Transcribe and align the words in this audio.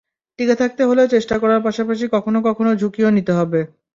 টিকে 0.39 0.55
থাকতে 0.61 0.81
হলে 0.85 1.03
চেষ্টা 1.13 1.35
করার 1.41 1.61
পাশাপাশি 1.67 2.05
কখনো 2.15 2.39
কখনো 2.47 2.71
ঝুঁকিও 2.81 3.09
নিতে 3.17 3.33
হবে। 3.39 3.61